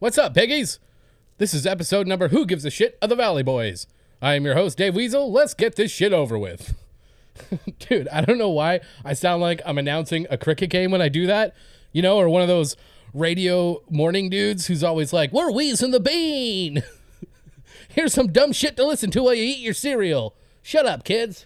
[0.00, 0.78] What's up, piggies?
[1.36, 3.86] This is episode number Who Gives a Shit of the Valley Boys.
[4.22, 5.30] I am your host, Dave Weasel.
[5.30, 6.74] Let's get this shit over with.
[7.80, 11.10] Dude, I don't know why I sound like I'm announcing a cricket game when I
[11.10, 11.54] do that,
[11.92, 12.78] you know, or one of those
[13.12, 16.82] radio morning dudes who's always like, We're wheezing the bean.
[17.90, 20.34] Here's some dumb shit to listen to while you eat your cereal.
[20.62, 21.44] Shut up, kids.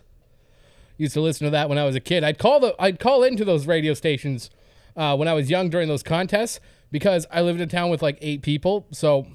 [0.96, 2.22] Used to listen to that when I was a kid.
[2.22, 4.48] I'd call the I'd call into those radio stations
[4.96, 6.60] uh, when I was young during those contests
[6.94, 8.86] because I lived in town with like eight people.
[8.92, 9.26] So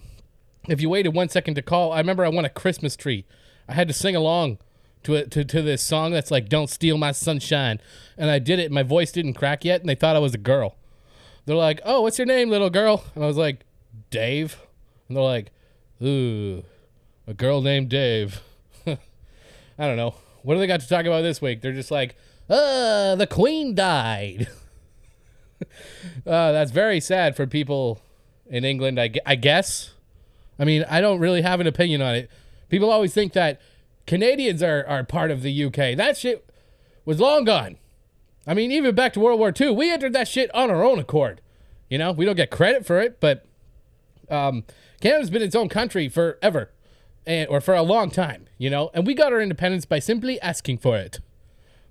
[0.69, 3.25] if you waited one second to call, I remember I won a Christmas tree.
[3.67, 4.59] I had to sing along
[5.03, 7.81] to it to, to this song that's like "Don't Steal My Sunshine,"
[8.17, 8.67] and I did it.
[8.67, 10.77] And my voice didn't crack yet, and they thought I was a girl.
[11.45, 13.65] They're like, "Oh, what's your name, little girl?" And I was like,
[14.09, 14.57] "Dave."
[15.09, 15.51] And they're like,
[16.01, 16.63] "Ooh,
[17.27, 18.41] a girl named Dave."
[18.87, 18.97] I
[19.77, 20.15] don't know.
[20.43, 21.59] What do they got to talk about this week?
[21.59, 22.15] They're just like,
[22.49, 24.47] "Uh, the Queen died."
[26.25, 28.01] uh, that's very sad for people
[28.47, 28.99] in England.
[28.99, 29.93] I, I guess.
[30.57, 32.29] I mean, I don't really have an opinion on it.
[32.69, 33.61] People always think that
[34.05, 35.95] Canadians are, are part of the UK.
[35.95, 36.49] That shit
[37.05, 37.77] was long gone.
[38.45, 40.99] I mean, even back to World War II, we entered that shit on our own
[40.99, 41.41] accord.
[41.89, 43.45] You know, we don't get credit for it, but
[44.29, 44.63] um,
[45.01, 46.71] Canada's been its own country forever,
[47.25, 48.47] and or for a long time.
[48.57, 51.19] You know, and we got our independence by simply asking for it.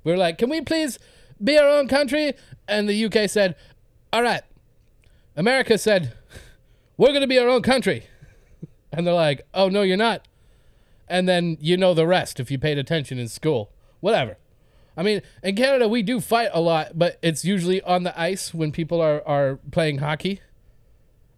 [0.04, 0.98] We were like, "Can we please
[1.42, 2.34] be our own country?"
[2.66, 3.56] And the UK said,
[4.12, 4.42] "All right."
[5.36, 6.14] America said,
[6.96, 8.06] "We're going to be our own country,"
[8.92, 10.26] and they're like, "Oh no, you're not."
[11.08, 13.70] and then you know the rest if you paid attention in school.
[14.00, 14.36] Whatever.
[14.96, 18.52] I mean, in Canada, we do fight a lot, but it's usually on the ice
[18.52, 20.40] when people are, are playing hockey.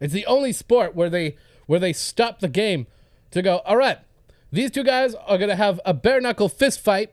[0.00, 2.86] It's the only sport where they where they stop the game
[3.30, 3.98] to go, all right,
[4.50, 7.12] these two guys are gonna have a bare knuckle fist fight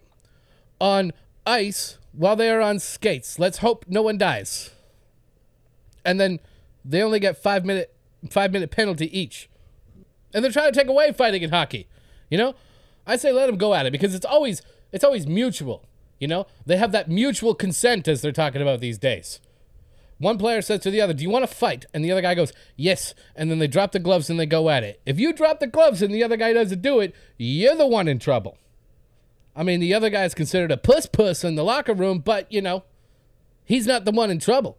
[0.80, 1.12] on
[1.46, 3.38] ice while they are on skates.
[3.38, 4.72] Let's hope no one dies.
[6.04, 6.40] And then
[6.84, 7.94] they only get five minute
[8.30, 9.50] five minute penalty each.
[10.34, 11.88] And they're trying to take away fighting in hockey.
[12.30, 12.56] You know,
[13.06, 15.86] I say let them go at it because it's always it's always mutual.
[16.20, 19.40] You know, they have that mutual consent as they're talking about these days.
[20.18, 22.34] One player says to the other, "Do you want to fight?" And the other guy
[22.34, 25.00] goes, "Yes." And then they drop the gloves and they go at it.
[25.06, 28.08] If you drop the gloves and the other guy doesn't do it, you're the one
[28.08, 28.58] in trouble.
[29.58, 32.50] I mean, the other guy is considered a puss puss in the locker room, but
[32.52, 32.84] you know,
[33.66, 34.78] he's not the one in trouble.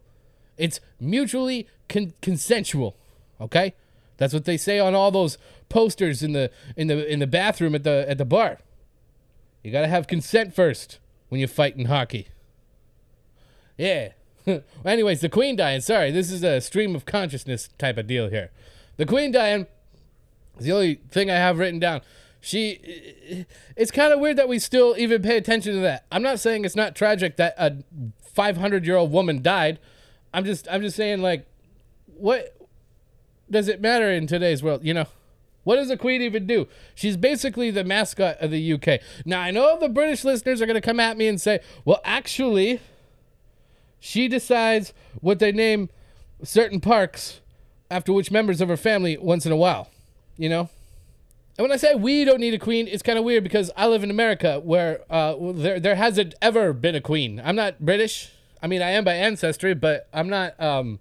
[0.57, 2.95] It's mutually con- consensual.
[3.41, 3.73] Okay,
[4.17, 5.37] that's what they say on all those
[5.67, 8.59] posters in the in the in the bathroom at the at the bar.
[9.63, 12.29] You gotta have consent first when you fight in hockey.
[13.77, 14.09] Yeah.
[14.85, 15.81] Anyways, the Queen dying.
[15.81, 18.51] Sorry, this is a stream of consciousness type of deal here.
[18.95, 19.67] The Queen dying
[20.57, 22.01] is the only thing I have written down.
[22.41, 23.45] She,
[23.75, 26.05] it's kind of weird that we still even pay attention to that.
[26.11, 27.77] I'm not saying it's not tragic that a
[28.33, 29.79] 500 year old woman died.
[30.33, 31.45] I'm just, I'm just saying like,
[32.05, 32.55] what
[33.49, 34.85] does it matter in today's world?
[34.85, 35.05] You know,
[35.63, 36.67] what does the Queen even do?
[36.95, 39.01] She's basically the mascot of the UK.
[39.25, 42.01] Now, I know the British listeners are going to come at me and say, well,
[42.05, 42.79] actually,
[43.99, 45.89] she decides what they name
[46.43, 47.41] certain parks
[47.91, 49.89] after which members of her family once in a while,
[50.37, 50.69] you know?
[51.59, 53.85] And when I say we don't need a queen, it's kind of weird because I
[53.87, 57.41] live in America where uh, there, there hasn't ever been a queen.
[57.43, 58.31] I'm not British.
[58.63, 60.99] I mean, I am by ancestry, but I'm not, um,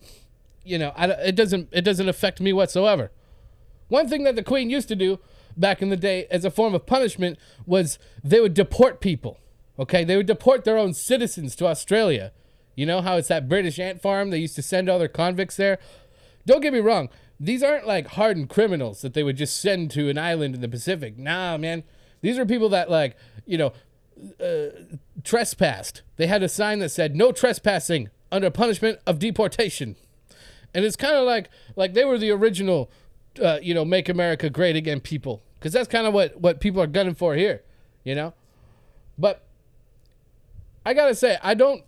[0.64, 3.12] you know, I, it doesn't it doesn't affect me whatsoever.
[3.86, 5.20] One thing that the Queen used to do
[5.56, 9.38] back in the day as a form of punishment was they would deport people.
[9.78, 12.32] Okay, they would deport their own citizens to Australia.
[12.74, 14.30] You know how it's that British ant farm?
[14.30, 15.78] They used to send all their convicts there.
[16.46, 17.10] Don't get me wrong,
[17.40, 20.68] these aren't like hardened criminals that they would just send to an island in the
[20.68, 21.18] Pacific.
[21.18, 21.84] Nah, man.
[22.20, 23.16] These are people that, like,
[23.46, 23.72] you know,
[24.40, 26.02] uh, trespassed.
[26.16, 29.94] They had a sign that said, no trespassing under punishment of deportation.
[30.74, 32.90] And it's kind of like like they were the original
[33.40, 35.42] uh, you know, make America great again people.
[35.58, 37.62] Because that's kind of what, what people are gunning for here,
[38.04, 38.34] you know?
[39.16, 39.44] But
[40.86, 41.84] I got to say, I don't,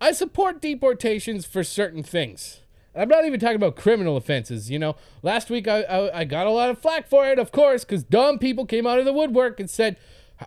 [0.00, 2.60] I support deportations for certain things.
[2.94, 4.96] I'm not even talking about criminal offenses, you know?
[5.22, 8.04] Last week I, I, I got a lot of flack for it, of course, because
[8.04, 9.96] dumb people came out of the woodwork and said,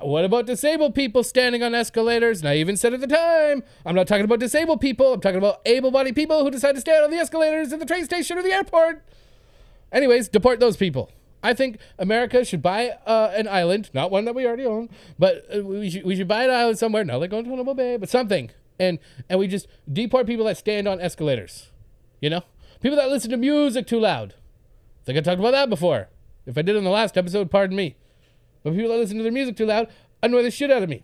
[0.01, 2.41] what about disabled people standing on escalators?
[2.41, 5.13] And I even said at the time, I'm not talking about disabled people.
[5.13, 7.85] I'm talking about able bodied people who decide to stand on the escalators at the
[7.85, 9.03] train station or the airport.
[9.91, 11.11] Anyways, deport those people.
[11.41, 14.89] I think America should buy uh, an island, not one that we already own,
[15.19, 18.09] but uh, we should, we should buy an island somewhere, not like Guantanamo Bay, but
[18.09, 18.49] something.
[18.79, 18.99] And,
[19.29, 21.69] and we just deport people that stand on escalators.
[22.21, 22.41] You know?
[22.81, 24.33] People that listen to music too loud.
[25.01, 26.09] I think I talked about that before.
[26.45, 27.95] If I did in the last episode, pardon me.
[28.63, 29.87] But people that listen to their music too loud
[30.23, 31.03] annoy the shit out of me.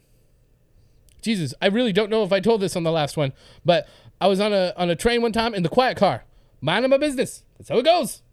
[1.21, 3.87] Jesus, I really don't know if I told this on the last one, but
[4.19, 6.23] I was on a on a train one time in the quiet car,
[6.61, 7.43] minding my business.
[7.57, 8.23] That's how it goes.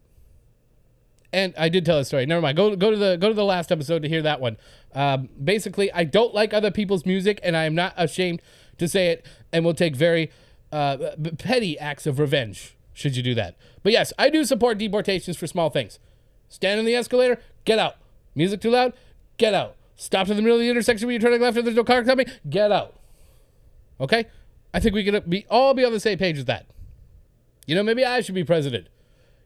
[1.33, 2.25] and I did tell a story.
[2.27, 2.57] Never mind.
[2.57, 4.57] Go go to the go to the last episode to hear that one.
[4.95, 8.41] Um, basically, I don't like other people's music, and I am not ashamed
[8.79, 10.31] to say it, and will take very
[10.73, 10.97] uh,
[11.39, 13.57] petty acts of revenge should you do that.
[13.83, 15.99] But yes, I do support deportations for small things.
[16.49, 17.97] Stand in the escalator, get out.
[18.35, 18.93] Music too loud,
[19.37, 19.77] get out.
[19.97, 22.05] Stop in the middle of the intersection when you're turning left and there's no car
[22.05, 22.95] coming, get out.
[24.01, 24.27] Okay?
[24.73, 26.67] I think we can be all be on the same page with that.
[27.67, 28.89] You know, maybe I should be president.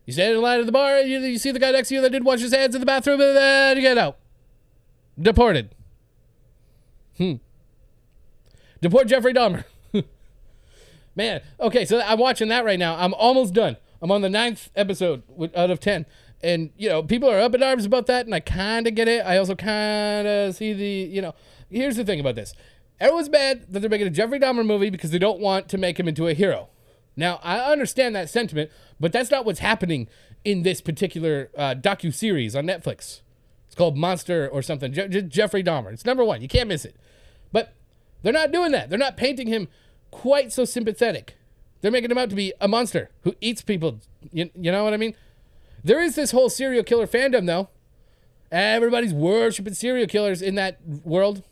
[0.04, 2.00] You stand in line at the bar, you, you see the guy next to you
[2.00, 4.18] that didn't wash his hands in the bathroom, and then you get out.
[5.20, 5.74] Deported.
[7.18, 7.34] Hmm.
[8.80, 9.64] Deport Jeffrey Dahmer.
[11.14, 12.96] Man, okay, so I'm watching that right now.
[12.96, 13.76] I'm almost done.
[14.00, 15.22] I'm on the ninth episode
[15.54, 16.06] out of 10.
[16.42, 19.06] And, you know, people are up in arms about that, and I kind of get
[19.06, 19.24] it.
[19.24, 21.34] I also kind of see the, you know,
[21.70, 22.54] here's the thing about this.
[22.98, 26.00] Everyone's mad that they're making a Jeffrey Dahmer movie because they don't want to make
[26.00, 26.68] him into a hero.
[27.16, 30.08] Now, I understand that sentiment, but that's not what's happening
[30.44, 33.20] in this particular uh, docu series on Netflix.
[33.66, 34.92] It's called Monster or something.
[34.92, 35.92] Je- Jeffrey Dahmer.
[35.92, 36.42] It's number one.
[36.42, 36.96] You can't miss it.
[37.52, 37.74] But
[38.22, 38.88] they're not doing that.
[38.88, 39.68] They're not painting him
[40.12, 41.34] quite so sympathetic.
[41.80, 43.98] They're making him out to be a monster who eats people.
[44.30, 45.16] You, you know what I mean?
[45.82, 47.68] There is this whole serial killer fandom, though.
[48.52, 51.42] Everybody's worshiping serial killers in that world.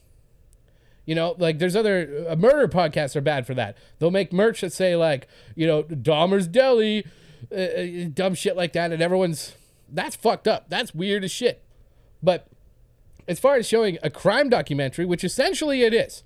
[1.04, 3.76] You know, like there's other uh, murder podcasts are bad for that.
[3.98, 7.04] They'll make merch that say like, you know, Dahmer's Deli,
[7.50, 9.56] uh, uh, dumb shit like that, and everyone's
[9.88, 10.68] that's fucked up.
[10.68, 11.64] That's weird as shit.
[12.22, 12.46] But
[13.26, 16.22] as far as showing a crime documentary, which essentially it is,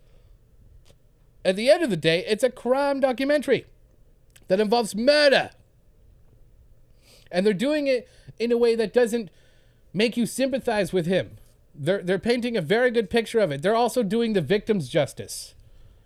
[1.45, 3.67] at the end of the day, it's a crime documentary
[4.49, 5.51] that involves murder.
[7.31, 8.09] And they're doing it
[8.39, 9.31] in a way that doesn't
[9.93, 11.39] make you sympathize with him.
[11.75, 13.63] They're, they're painting a very good picture of it.
[13.63, 15.55] They're also doing the victims justice.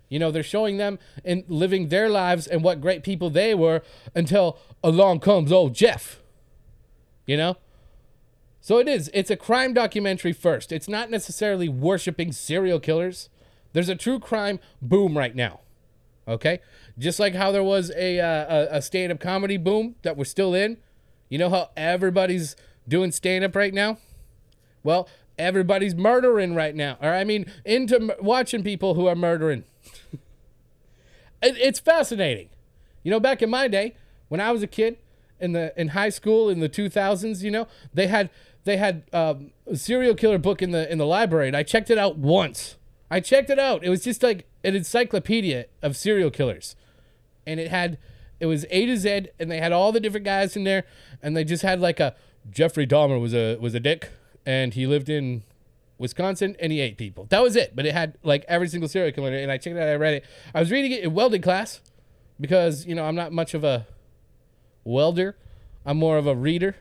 [0.08, 3.82] You know, they're showing them and living their lives and what great people they were
[4.14, 6.20] until along comes old Jeff.
[7.26, 7.56] You know?
[8.60, 9.10] So it is.
[9.12, 10.72] It's a crime documentary first.
[10.72, 13.28] It's not necessarily worshiping serial killers.
[13.72, 15.60] There's a true crime boom right now.
[16.26, 16.60] Okay?
[16.98, 20.54] Just like how there was a, uh, a, stand up comedy boom that we're still
[20.54, 20.78] in.
[21.28, 22.56] You know how everybody's
[22.86, 23.98] doing stand up right now?
[24.82, 26.98] Well, everybody's murdering right now.
[27.00, 29.64] Or, I mean, into m- watching people who are murdering.
[31.42, 32.48] it, it's fascinating.
[33.02, 33.94] You know, back in my day,
[34.28, 34.98] when I was a kid,
[35.40, 38.30] in the in high school in the 2000s, you know, they had
[38.64, 41.90] they had um, a serial killer book in the in the library, and I checked
[41.90, 42.76] it out once.
[43.10, 43.84] I checked it out.
[43.84, 46.76] It was just like an encyclopedia of serial killers.
[47.46, 47.98] And it had
[48.40, 50.84] it was A to Z and they had all the different guys in there
[51.22, 52.14] and they just had like a
[52.50, 54.10] Jeffrey Dahmer was a was a dick
[54.46, 55.42] and he lived in
[55.98, 57.26] Wisconsin and he ate people.
[57.30, 57.74] That was it.
[57.74, 60.14] But it had like every single serial killer and I checked it out, I read
[60.14, 60.24] it.
[60.54, 61.80] I was reading it in welding class
[62.40, 63.86] because, you know, I'm not much of a
[64.84, 65.36] welder.
[65.84, 66.76] I'm more of a reader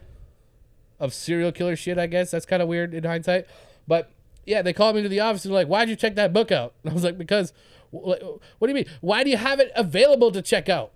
[1.00, 2.31] of serial killer shit, I guess.
[2.31, 3.47] That's kind of weird in hindsight.
[3.88, 4.12] But
[4.47, 6.51] yeah, they called me to the office and were like, why'd you check that book
[6.51, 6.73] out?
[6.83, 7.53] And I was like, because,
[7.91, 8.88] what do you mean?
[9.01, 10.94] Why do you have it available to check out?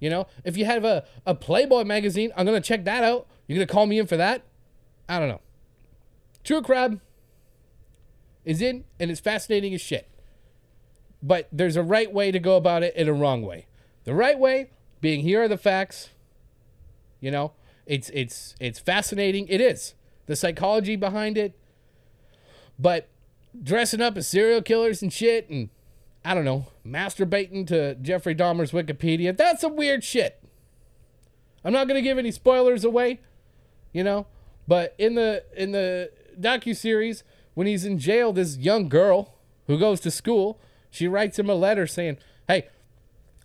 [0.00, 3.26] You know, if you have a, a Playboy magazine, I'm going to check that out.
[3.46, 4.42] You're going to call me in for that?
[5.08, 5.40] I don't know.
[6.44, 7.00] True Crime
[8.44, 10.08] is in and it's fascinating as shit.
[11.22, 13.66] But there's a right way to go about it and a wrong way.
[14.04, 14.70] The right way
[15.00, 16.10] being here are the facts.
[17.20, 17.52] You know,
[17.86, 19.48] it's it's it's fascinating.
[19.48, 19.94] It is.
[20.26, 21.58] The psychology behind it
[22.78, 23.08] but
[23.62, 25.70] dressing up as serial killers and shit and
[26.24, 30.42] I don't know, masturbating to Jeffrey Dahmer's Wikipedia, that's some weird shit.
[31.64, 33.20] I'm not to give any spoilers away,
[33.92, 34.26] you know,
[34.66, 39.34] but in the in the docu series when he's in jail this young girl
[39.66, 42.68] who goes to school, she writes him a letter saying, "Hey,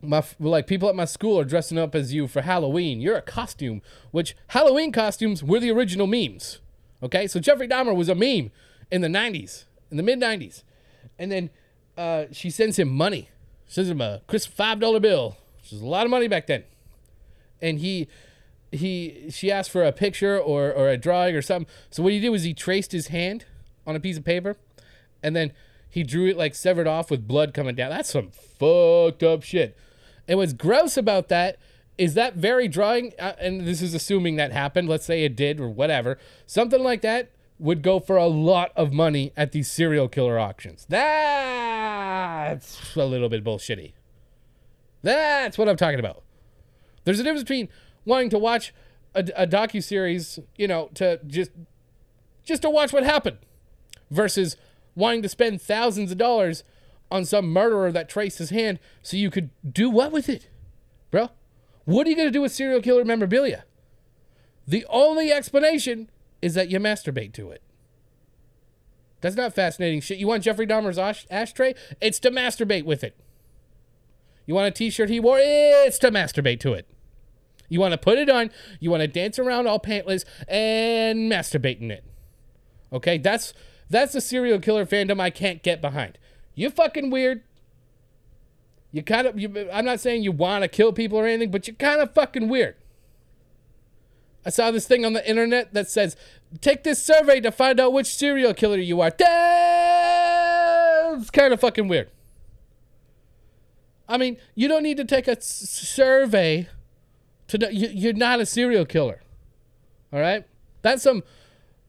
[0.03, 3.01] my like people at my school are dressing up as you for Halloween.
[3.01, 6.59] You're a costume, which Halloween costumes were the original memes.
[7.01, 7.27] Okay?
[7.27, 8.51] So Jeffrey Dahmer was a meme
[8.93, 10.61] in the 90s, in the mid 90s.
[11.17, 11.49] And then
[11.97, 13.29] uh, she sends him money.
[13.67, 16.63] Sends him a crisp $5 bill, which is a lot of money back then.
[17.59, 18.07] And he
[18.71, 21.71] he she asked for a picture or, or a drawing or something.
[21.89, 23.45] So what he did was he traced his hand
[23.87, 24.57] on a piece of paper
[25.23, 25.53] and then
[25.89, 27.89] he drew it like severed off with blood coming down.
[27.89, 29.75] That's some fucked up shit.
[30.27, 31.57] And what's gross about that
[31.97, 35.59] is that very drawing, uh, and this is assuming that happened, let's say it did
[35.59, 37.29] or whatever, something like that
[37.59, 40.85] would go for a lot of money at these serial killer auctions.
[40.89, 43.93] That's a little bit bullshitty.
[45.01, 46.23] That's what I'm talking about.
[47.03, 47.69] There's a difference between
[48.05, 48.73] wanting to watch
[49.13, 51.51] a, a docu series, you know, to just
[52.43, 53.37] just to watch what happened,
[54.11, 54.57] versus
[54.95, 56.63] wanting to spend thousands of dollars
[57.11, 60.49] on some murderer that traced his hand so you could do what with it,
[61.11, 61.29] bro?
[61.85, 63.65] What are you gonna do with serial killer memorabilia?
[64.67, 66.09] The only explanation
[66.43, 67.61] is that you masturbate to it.
[69.21, 70.17] That's not fascinating shit.
[70.17, 71.73] You want Jeffrey Dahmer's ash- ashtray?
[72.01, 73.15] It's to masturbate with it.
[74.45, 75.39] You want a t-shirt he wore?
[75.39, 76.85] It's to masturbate to it.
[77.69, 81.89] You want to put it on, you want to dance around all pantless and masturbating
[81.89, 82.03] it.
[82.91, 83.17] Okay?
[83.17, 83.53] That's
[83.89, 86.17] that's the serial killer fandom I can't get behind.
[86.55, 87.43] You fucking weird.
[88.91, 91.69] You kind of you, I'm not saying you want to kill people or anything, but
[91.69, 92.75] you're kind of fucking weird.
[94.45, 96.15] I saw this thing on the internet that says,
[96.61, 99.29] "Take this survey to find out which serial killer you are." That's
[101.29, 102.09] kind of fucking weird.
[104.07, 106.67] I mean, you don't need to take a s- survey
[107.47, 109.21] to know you, you're not a serial killer.
[110.11, 110.45] All right,
[110.81, 111.23] that's some.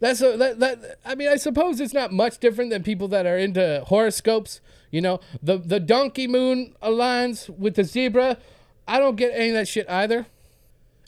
[0.00, 0.98] That's a, that that.
[1.04, 4.60] I mean, I suppose it's not much different than people that are into horoscopes.
[4.90, 8.38] You know, the the donkey moon aligns with the zebra.
[8.86, 10.26] I don't get any of that shit either.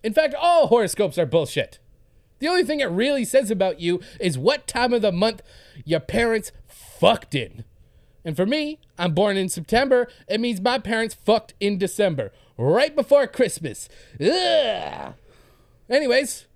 [0.02, 1.78] In fact, all horoscopes are bullshit.
[2.38, 5.42] The only thing it really says about you is what time of the month
[5.84, 7.64] your parents fucked in.
[8.24, 10.08] And for me, I'm born in September.
[10.28, 13.88] It means my parents fucked in December, right before Christmas.
[14.20, 15.14] Ugh.
[15.88, 16.46] Anyways,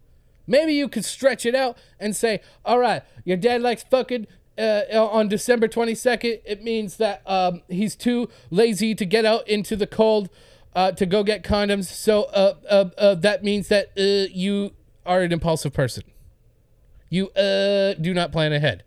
[0.46, 4.26] maybe you could stretch it out and say, all right, your dad likes fucking
[4.58, 6.40] uh, on December 22nd.
[6.44, 10.28] It means that um, he's too lazy to get out into the cold
[10.74, 11.86] uh, to go get condoms.
[11.86, 14.72] So uh, uh, uh, that means that uh, you
[15.04, 16.04] are an impulsive person.
[17.08, 18.84] You uh, do not plan ahead.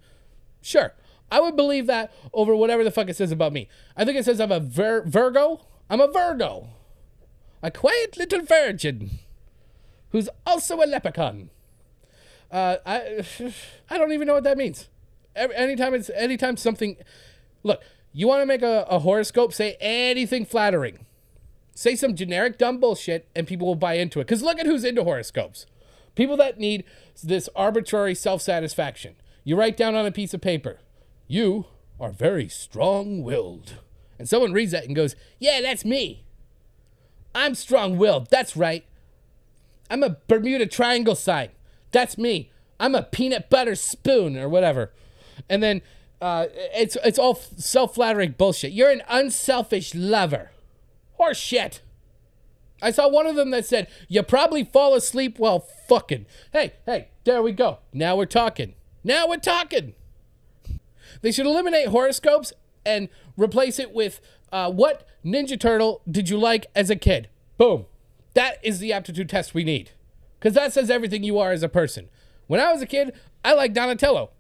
[0.61, 0.93] Sure.
[1.29, 3.67] I would believe that over whatever the fuck it says about me.
[3.97, 5.65] I think it says I'm a Vir- Virgo.
[5.89, 6.69] I'm a Virgo.
[7.61, 9.19] A quiet little virgin
[10.09, 11.49] who's also a leprechaun.
[12.51, 13.25] Uh, I,
[13.89, 14.87] I don't even know what that means.
[15.35, 16.97] Every, anytime it's anytime something,
[17.63, 17.81] look,
[18.13, 21.05] you want to make a, a horoscope, say anything flattering.
[21.75, 24.25] Say some generic dumb bullshit and people will buy into it.
[24.25, 25.65] Because look at who's into horoscopes.
[26.15, 26.83] People that need
[27.23, 29.15] this arbitrary self satisfaction.
[29.43, 30.79] You write down on a piece of paper,
[31.27, 31.65] you
[31.99, 33.77] are very strong willed.
[34.19, 36.23] And someone reads that and goes, Yeah, that's me.
[37.35, 38.29] I'm strong willed.
[38.29, 38.85] That's right.
[39.89, 41.49] I'm a Bermuda Triangle sign.
[41.91, 42.51] That's me.
[42.79, 44.91] I'm a peanut butter spoon or whatever.
[45.49, 45.81] And then
[46.21, 48.71] uh, it's it's all self flattering bullshit.
[48.71, 50.51] You're an unselfish lover.
[51.13, 51.81] Horse shit.
[52.81, 56.25] I saw one of them that said, You probably fall asleep while fucking.
[56.51, 57.79] Hey, hey, there we go.
[57.93, 58.73] Now we're talking.
[59.03, 59.93] Now we're talking.
[61.21, 62.51] They should eliminate horoscopes
[62.85, 64.19] and replace it with
[64.51, 67.29] uh, what Ninja Turtle did you like as a kid?
[67.57, 67.85] Boom.
[68.33, 69.91] That is the aptitude test we need.
[70.39, 72.09] Because that says everything you are as a person.
[72.47, 73.13] When I was a kid,
[73.45, 74.31] I liked Donatello.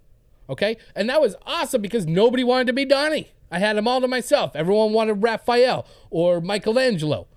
[0.49, 0.77] Okay?
[0.95, 3.31] And that was awesome because nobody wanted to be Donnie.
[3.53, 4.55] I had them all to myself.
[4.55, 7.27] Everyone wanted Raphael or Michelangelo.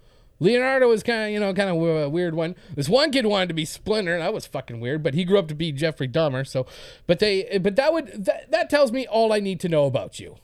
[0.41, 2.57] Leonardo was kind of, you know, kind of a weird one.
[2.75, 4.15] This one kid wanted to be Splinter.
[4.15, 6.47] And that was fucking weird, but he grew up to be Jeffrey Dahmer.
[6.47, 6.67] So,
[7.07, 10.19] but they, but that would, that, that tells me all I need to know about
[10.19, 10.37] you.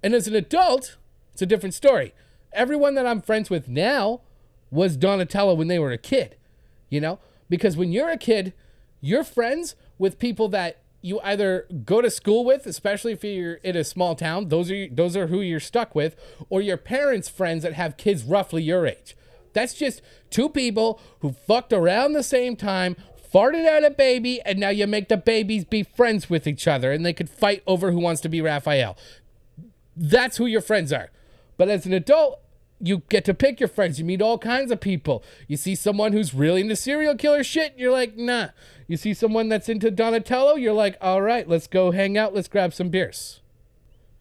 [0.00, 0.96] And as an adult,
[1.32, 2.14] it's a different story.
[2.52, 4.20] Everyone that I'm friends with now
[4.70, 6.36] was Donatello when they were a kid,
[6.88, 7.18] you know?
[7.48, 8.52] Because when you're a kid,
[9.00, 13.76] you're friends with people that you either go to school with, especially if you're in
[13.76, 16.16] a small town, those are those are who you're stuck with,
[16.48, 19.16] or your parents' friends that have kids roughly your age.
[19.52, 22.96] That's just two people who fucked around the same time,
[23.32, 26.92] farted out a baby, and now you make the babies be friends with each other
[26.92, 28.96] and they could fight over who wants to be Raphael.
[29.96, 31.10] That's who your friends are.
[31.56, 32.40] But as an adult,
[32.80, 33.98] you get to pick your friends.
[33.98, 35.24] You meet all kinds of people.
[35.48, 38.48] You see someone who's really into serial killer shit, you're like, nah.
[38.86, 42.48] You see someone that's into Donatello, you're like, all right, let's go hang out, let's
[42.48, 43.40] grab some beers.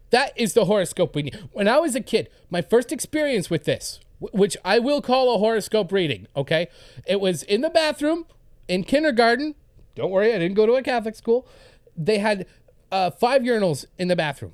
[0.09, 1.39] That is the horoscope we need.
[1.51, 5.37] When I was a kid, my first experience with this, which I will call a
[5.37, 6.67] horoscope reading, okay?
[7.05, 8.25] It was in the bathroom
[8.67, 9.55] in kindergarten.
[9.95, 11.47] Don't worry, I didn't go to a Catholic school.
[11.95, 12.45] They had
[12.91, 14.53] uh, five urinals in the bathroom.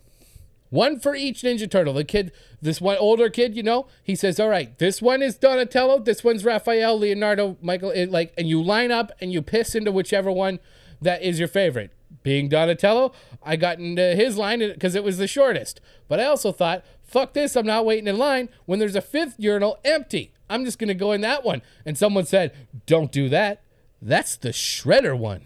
[0.71, 1.93] One for each Ninja Turtle.
[1.93, 5.35] The kid, this one older kid, you know, he says, "All right, this one is
[5.35, 9.75] Donatello, this one's Raphael, Leonardo, Michael." It, like, and you line up and you piss
[9.75, 10.59] into whichever one
[11.01, 11.91] that is your favorite.
[12.23, 13.11] Being Donatello,
[13.43, 15.81] I got into his line because it was the shortest.
[16.07, 17.57] But I also thought, "Fuck this!
[17.57, 20.31] I'm not waiting in line when there's a fifth urinal empty.
[20.49, 22.53] I'm just gonna go in that one." And someone said,
[22.85, 23.61] "Don't do that.
[24.01, 25.41] That's the shredder one."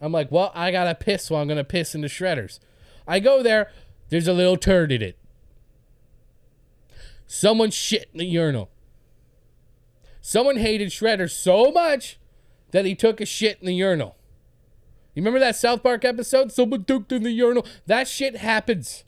[0.00, 2.60] I'm like, well, I gotta piss, so I'm gonna piss into shredders.
[3.06, 3.70] I go there,
[4.08, 5.18] there's a little turd in it.
[7.26, 8.70] Someone shit in the urinal.
[10.20, 12.18] Someone hated Shredder so much
[12.70, 14.16] that he took a shit in the urinal.
[15.14, 16.52] You remember that South Park episode?
[16.52, 17.66] Someone took in the urinal.
[17.86, 19.04] That shit happens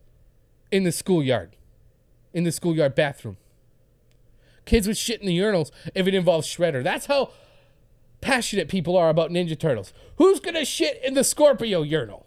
[0.70, 1.56] in the schoolyard,
[2.32, 3.36] in the schoolyard bathroom.
[4.64, 6.82] Kids would shit in the urinals if it involves Shredder.
[6.82, 7.30] That's how
[8.20, 9.92] passionate people are about Ninja Turtles.
[10.16, 12.26] Who's gonna shit in the Scorpio urinal?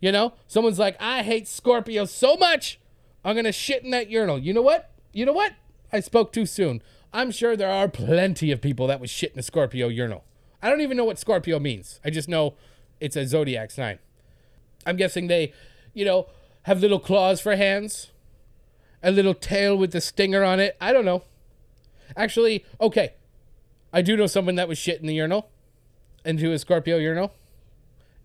[0.00, 2.78] You know, someone's like, I hate Scorpio so much,
[3.24, 4.38] I'm gonna shit in that urinal.
[4.38, 4.90] You know what?
[5.12, 5.52] You know what?
[5.92, 6.82] I spoke too soon.
[7.12, 10.24] I'm sure there are plenty of people that would shit in a Scorpio urinal.
[10.62, 12.00] I don't even know what Scorpio means.
[12.04, 12.54] I just know
[13.00, 13.98] it's a zodiac sign.
[14.84, 15.52] I'm guessing they,
[15.94, 16.26] you know,
[16.62, 18.10] have little claws for hands,
[19.02, 20.76] a little tail with a stinger on it.
[20.80, 21.22] I don't know.
[22.16, 23.14] Actually, okay,
[23.92, 25.48] I do know someone that was shit in the urinal,
[26.24, 27.32] into a Scorpio urinal.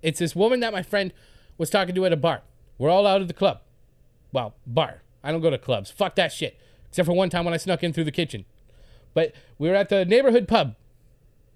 [0.02, 1.14] It's this woman that my friend
[1.62, 2.42] was talking to at a bar.
[2.80, 3.62] We're all out of the club.
[4.32, 5.04] Well, bar.
[5.24, 5.92] I don't go to clubs.
[5.92, 6.60] Fuck that shit.
[6.90, 8.46] Except for one time when I snuck in through the kitchen.
[9.14, 10.76] But we were at the neighborhood pub.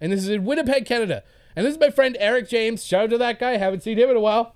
[0.00, 1.24] And this is in Winnipeg, Canada.
[1.56, 2.84] And this is my friend Eric James.
[2.84, 3.56] Shout out to that guy.
[3.56, 4.54] Haven't seen him in a while.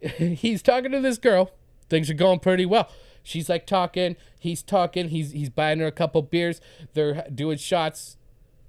[0.00, 1.50] he's talking to this girl.
[1.90, 2.88] Things are going pretty well.
[3.22, 4.16] She's like talking.
[4.38, 5.10] He's talking.
[5.10, 6.62] He's he's buying her a couple beers.
[6.94, 8.16] They're doing shots.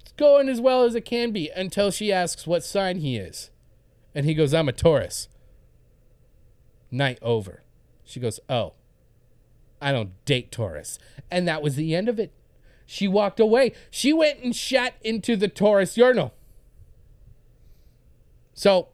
[0.00, 3.50] It's going as well as it can be until she asks what sign he is.
[4.14, 5.28] And he goes, I'm a Taurus.
[6.90, 7.62] Night over.
[8.04, 8.74] She goes, Oh,
[9.80, 10.98] I don't date Taurus.
[11.30, 12.32] And that was the end of it.
[12.86, 13.72] She walked away.
[13.90, 16.32] She went and shat into the Taurus urinal.
[18.54, 18.88] So,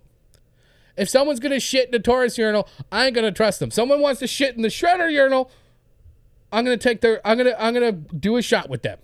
[0.97, 3.71] if someone's gonna shit in the Taurus urinal, I ain't gonna trust them.
[3.71, 5.51] Someone wants to shit in the Shredder urinal,
[6.55, 7.21] I'm gonna take their.
[7.27, 7.57] I'm gonna.
[7.59, 8.99] I'm gonna do a shot with them.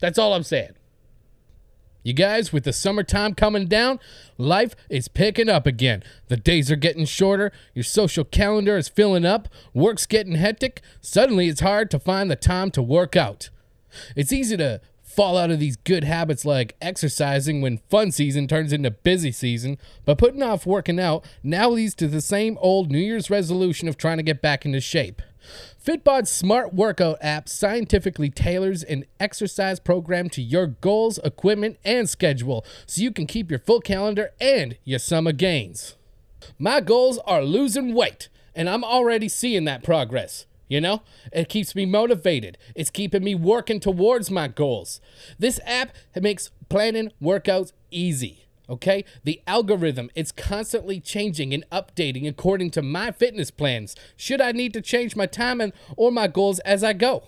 [0.00, 0.72] That's all I'm saying.
[2.06, 3.98] You guys, with the summertime coming down,
[4.38, 6.04] life is picking up again.
[6.28, 10.82] The days are getting shorter, your social calendar is filling up, work's getting hectic.
[11.00, 13.50] Suddenly, it's hard to find the time to work out.
[14.14, 18.72] It's easy to fall out of these good habits like exercising when fun season turns
[18.72, 23.00] into busy season, but putting off working out now leads to the same old New
[23.00, 25.22] Year's resolution of trying to get back into shape.
[25.84, 32.64] Fitbod's smart workout app scientifically tailors an exercise program to your goals, equipment, and schedule
[32.86, 35.94] so you can keep your full calendar and your summer gains.
[36.58, 40.46] My goals are losing weight, and I'm already seeing that progress.
[40.68, 42.58] You know, it keeps me motivated.
[42.74, 45.00] It's keeping me working towards my goals.
[45.38, 48.45] This app makes planning workouts easy.
[48.68, 49.04] Okay?
[49.24, 53.94] The algorithm, it's constantly changing and updating according to my fitness plans.
[54.16, 57.24] Should I need to change my timing or my goals as I go?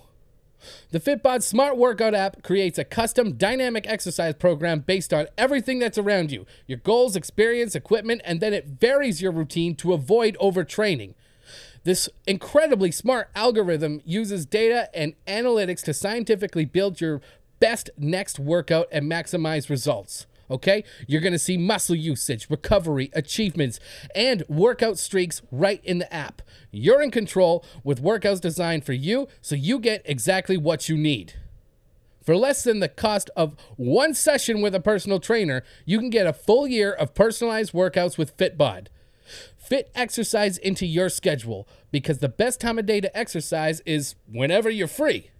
[0.91, 5.97] The Fitbod Smart Workout app creates a custom dynamic exercise program based on everything that's
[5.97, 11.13] around you your goals, experience, equipment, and then it varies your routine to avoid overtraining.
[11.83, 17.21] This incredibly smart algorithm uses data and analytics to scientifically build your
[17.59, 20.25] best next workout and maximize results.
[20.49, 20.83] Okay?
[21.07, 23.79] You're going to see muscle usage, recovery, achievements,
[24.15, 26.41] and workout streaks right in the app.
[26.71, 31.33] You're in control with workouts designed for you, so you get exactly what you need.
[32.23, 36.27] For less than the cost of one session with a personal trainer, you can get
[36.27, 38.87] a full year of personalized workouts with Fitbod.
[39.57, 44.69] Fit exercise into your schedule because the best time of day to exercise is whenever
[44.69, 45.31] you're free.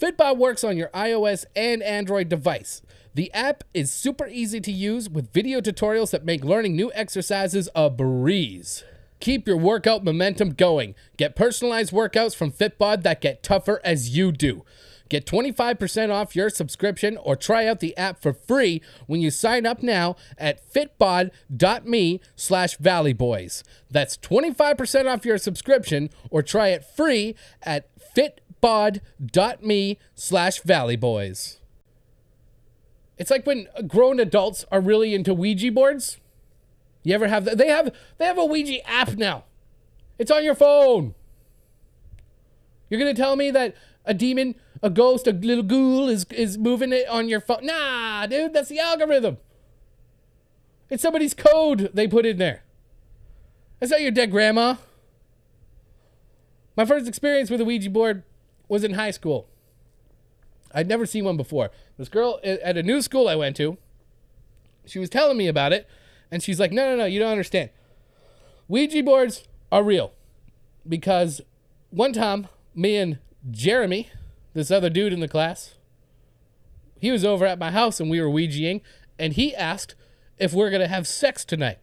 [0.00, 2.82] Fitbod works on your iOS and Android device.
[3.16, 7.66] The app is super easy to use with video tutorials that make learning new exercises
[7.74, 8.84] a breeze.
[9.20, 10.94] Keep your workout momentum going.
[11.16, 14.66] Get personalized workouts from Fitbod that get tougher as you do.
[15.08, 19.64] Get 25% off your subscription or try out the app for free when you sign
[19.64, 23.62] up now at fitbod.me slash valleyboys.
[23.90, 31.56] That's 25% off your subscription or try it free at fitbod.me slash valleyboys.
[33.18, 36.18] It's like when grown adults are really into Ouija boards.
[37.02, 37.56] You ever have that?
[37.56, 39.44] They have they have a Ouija app now.
[40.18, 41.14] It's on your phone.
[42.90, 43.74] You're gonna tell me that
[44.04, 47.64] a demon, a ghost, a little ghoul is is moving it on your phone?
[47.64, 49.38] Nah, dude, that's the algorithm.
[50.90, 52.62] It's somebody's code they put in there.
[53.80, 54.76] That's not your dead grandma.
[56.76, 58.22] My first experience with a Ouija board
[58.68, 59.48] was in high school.
[60.76, 61.70] I'd never seen one before.
[61.96, 63.78] This girl at a new school I went to,
[64.84, 65.88] she was telling me about it,
[66.30, 67.70] and she's like, no, no, no, you don't understand.
[68.68, 70.12] Ouija boards are real
[70.86, 71.40] because
[71.88, 73.18] one time, me and
[73.50, 74.10] Jeremy,
[74.52, 75.76] this other dude in the class,
[77.00, 78.82] he was over at my house and we were Ouijaing,
[79.18, 79.94] and he asked
[80.36, 81.78] if we're going to have sex tonight.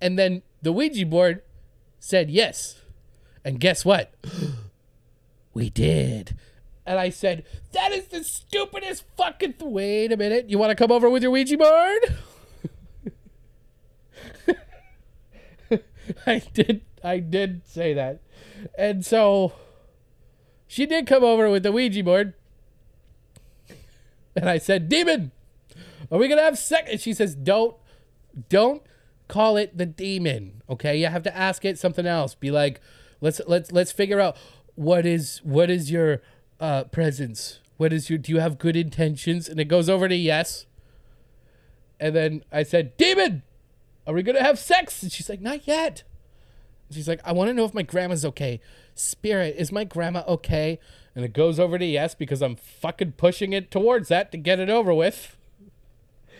[0.00, 1.42] And then the Ouija board
[1.98, 2.80] said yes.
[3.44, 4.14] And guess what?
[5.54, 6.36] we did.
[6.86, 9.54] And I said, That is the stupidest fucking.
[9.54, 10.50] Th- Wait a minute.
[10.50, 12.18] You want to come over with your Ouija board?
[16.26, 16.82] I did.
[17.02, 18.20] I did say that.
[18.78, 19.52] And so
[20.66, 22.34] she did come over with the Ouija board.
[24.36, 25.30] And I said, Demon,
[26.10, 26.90] Are we gonna have sex?
[26.90, 27.76] And she says, Don't,
[28.48, 28.82] don't
[29.28, 30.62] call it the demon.
[30.68, 32.34] Okay, you have to ask it something else.
[32.34, 32.80] Be like,
[33.20, 34.36] let's let's let's figure out
[34.74, 36.20] what is what is your
[36.64, 37.60] uh, presence.
[37.76, 38.18] What is your?
[38.18, 39.48] Do you have good intentions?
[39.48, 40.64] And it goes over to yes.
[42.00, 43.42] And then I said, Demon,
[44.06, 45.02] are we gonna have sex?
[45.02, 46.04] And she's like, Not yet.
[46.90, 48.60] She's like, I want to know if my grandma's okay.
[48.94, 50.78] Spirit, is my grandma okay?
[51.14, 54.60] And it goes over to yes because I'm fucking pushing it towards that to get
[54.60, 55.36] it over with.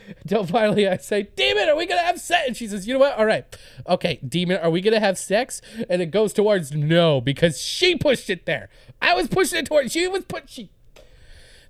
[0.22, 2.46] Until finally I say, Demon, are we going to have sex?
[2.46, 3.18] And she says, You know what?
[3.18, 3.44] All right.
[3.88, 5.60] Okay, Demon, are we going to have sex?
[5.88, 8.68] And it goes towards no because she pushed it there.
[9.00, 10.70] I was pushing it towards, she was put, she.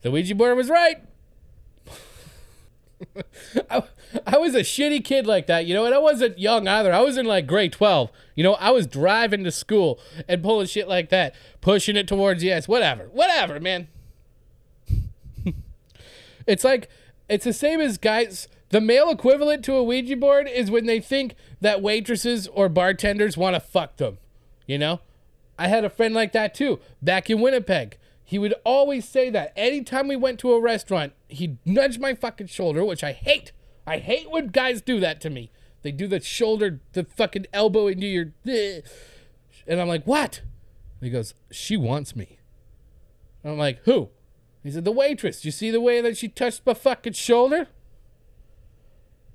[0.03, 0.99] The Ouija board was right.
[3.71, 3.83] I,
[4.27, 6.93] I was a shitty kid like that, you know, and I wasn't young either.
[6.93, 8.11] I was in like grade 12.
[8.35, 12.45] You know, I was driving to school and pulling shit like that, pushing it towards
[12.45, 13.89] yes, whatever, whatever, man.
[16.47, 16.89] it's like,
[17.29, 18.49] it's the same as guys.
[18.71, 23.37] The male equivalent to a Ouija board is when they think that waitresses or bartenders
[23.37, 24.19] want to fuck them.
[24.67, 25.01] You know?
[25.59, 27.99] I had a friend like that too, back in Winnipeg.
[28.25, 29.53] He would always say that.
[29.55, 33.53] Anytime we went to a restaurant, he'd nudge my fucking shoulder, which I hate.
[33.87, 35.51] I hate when guys do that to me.
[35.83, 38.33] They do the shoulder, the fucking elbow into your.
[39.67, 40.41] And I'm like, what?
[41.01, 42.39] And he goes, she wants me.
[43.43, 44.09] And I'm like, who?
[44.65, 45.45] He said, the waitress.
[45.45, 47.69] You see the way that she touched my fucking shoulder?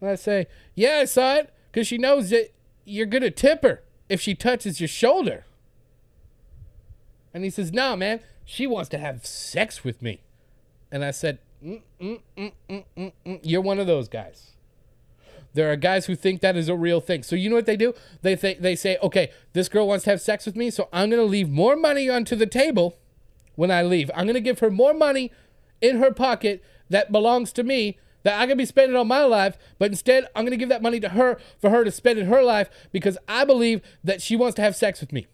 [0.01, 2.51] And I say, yeah, I saw it, because she knows that
[2.83, 5.45] you're going to tip her if she touches your shoulder.
[7.31, 10.21] And he says, no, man, she wants to have sex with me.
[10.91, 13.39] And I said, mm, mm, mm, mm, mm, mm.
[13.43, 14.53] You're one of those guys.
[15.53, 17.21] There are guys who think that is a real thing.
[17.21, 17.93] So you know what they do?
[18.23, 21.09] They th- they say, okay, this girl wants to have sex with me, so I'm
[21.09, 22.97] gonna leave more money onto the table
[23.59, 24.09] when I leave.
[24.15, 25.33] I'm gonna give her more money
[25.81, 29.57] in her pocket that belongs to me that I can be spending on my life,
[29.77, 32.41] but instead I'm gonna give that money to her for her to spend in her
[32.41, 35.27] life because I believe that she wants to have sex with me.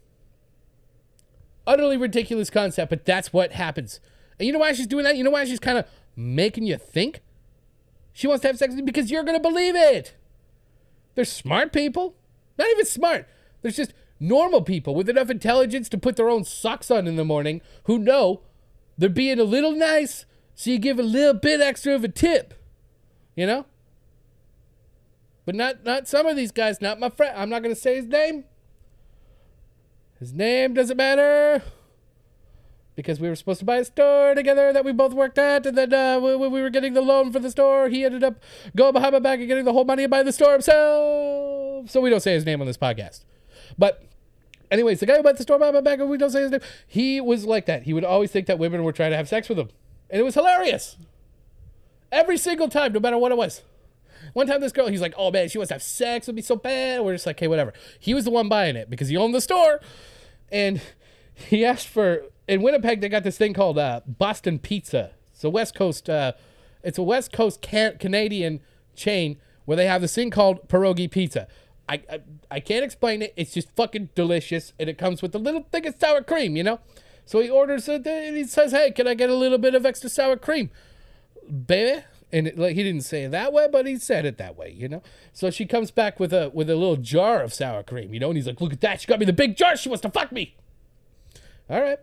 [1.68, 4.00] Utterly ridiculous concept, but that's what happens.
[4.40, 5.16] And you know why she's doing that?
[5.16, 5.86] You know why she's kind of
[6.16, 7.22] making you think?
[8.12, 10.14] She wants to have sex with you because you're going to believe it.
[11.14, 12.16] They're smart people.
[12.58, 13.28] Not even smart.
[13.62, 17.24] There's just normal people with enough intelligence to put their own socks on in the
[17.24, 18.42] morning who know
[18.98, 20.24] they're being a little nice,
[20.54, 22.54] so you give a little bit extra of a tip.
[23.34, 23.66] You know?
[25.44, 27.36] But not not some of these guys, not my friend.
[27.36, 28.44] I'm not going to say his name.
[30.18, 31.62] His name doesn't matter
[32.96, 35.76] because we were supposed to buy a store together that we both worked at, and
[35.76, 38.42] then uh, we, we were getting the loan for the store, he ended up
[38.74, 41.90] going behind my back and getting the whole money and buying the store himself.
[41.90, 43.24] So we don't say his name on this podcast.
[43.78, 44.04] But
[44.70, 46.60] anyways, the guy who bought the store behind my back, we don't say his name,
[46.86, 47.84] he was like that.
[47.84, 49.70] He would always think that women were trying to have sex with him,
[50.10, 50.96] and it was hilarious.
[52.12, 53.62] Every single time, no matter what it was.
[54.32, 56.42] One time, this girl, he's like, "Oh man, she wants to have sex with me
[56.42, 59.16] so bad." We're just like, "Hey, whatever." He was the one buying it because he
[59.16, 59.80] owned the store,
[60.50, 60.80] and
[61.34, 62.22] he asked for.
[62.48, 65.10] In Winnipeg, they got this thing called uh, Boston Pizza.
[65.32, 66.08] It's a West Coast.
[66.08, 66.32] Uh,
[66.84, 68.60] it's a West Coast can- Canadian
[68.94, 71.48] chain where they have this thing called pierogi pizza.
[71.88, 72.20] I, I
[72.50, 73.32] I can't explain it.
[73.36, 76.56] It's just fucking delicious, and it comes with a little thing of sour cream.
[76.56, 76.80] You know.
[77.24, 79.84] So he orders it, and he says, "Hey, can I get a little bit of
[79.84, 80.70] extra sour cream,
[81.66, 84.56] baby?" and it, like he didn't say it that way, but he said it that
[84.56, 85.02] way, you know.
[85.32, 88.28] So she comes back with a with a little jar of sour cream, you know,
[88.28, 89.00] and he's like, "Look at that!
[89.00, 89.76] She got me the big jar.
[89.76, 90.56] She wants to fuck me."
[91.70, 91.98] All right,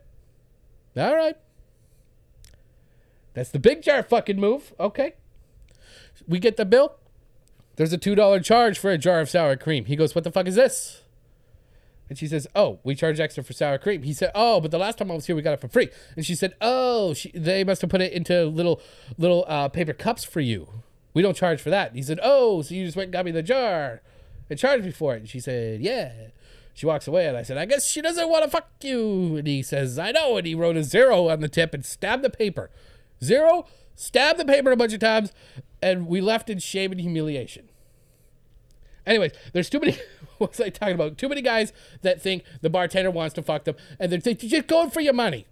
[0.98, 1.38] all right.
[3.34, 4.74] That's the big jar fucking move.
[4.80, 5.16] Okay.
[6.28, 6.96] We get the bill.
[7.76, 9.86] There's a two dollar charge for a jar of sour cream.
[9.86, 11.02] He goes, "What the fuck is this?"
[12.10, 14.78] And she says, "Oh, we charge extra for sour cream." He said, "Oh, but the
[14.78, 17.32] last time I was here, we got it for free." And she said, "Oh, she,
[17.32, 18.82] they must have put it into little
[19.18, 20.68] little uh, paper cups for you.
[21.14, 23.32] We don't charge for that." He said, "Oh, so you just went and got me
[23.32, 24.02] the jar
[24.50, 26.12] and charged me for it?" And she said, "Yeah."
[26.76, 29.48] She walks away, and I said, "I guess she doesn't want to fuck you." And
[29.48, 32.30] he says, "I know." And he wrote a zero on the tip and stabbed the
[32.30, 32.70] paper.
[33.24, 35.32] Zero, stabbed the paper a bunch of times,
[35.82, 37.70] and we left in shame and humiliation.
[39.06, 39.98] Anyways, there's too many.
[40.40, 41.18] What was I talking about?
[41.18, 44.90] Too many guys that think the bartender wants to fuck them, and they're, just going
[44.90, 45.46] for your money.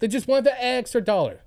[0.00, 1.42] They just want the extra dollar.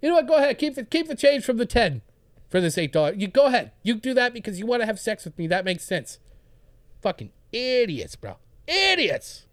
[0.00, 0.26] You know what?
[0.26, 0.58] Go ahead.
[0.58, 2.00] Keep the keep the change from the ten
[2.48, 3.12] for this eight dollar.
[3.12, 3.72] You go ahead.
[3.82, 5.46] You do that because you want to have sex with me.
[5.48, 6.18] That makes sense.
[7.02, 8.36] Fucking idiots, bro.
[8.66, 9.46] Idiots.